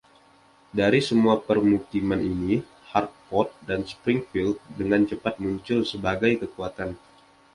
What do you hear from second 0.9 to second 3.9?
semua permukiman ini, Hartford dan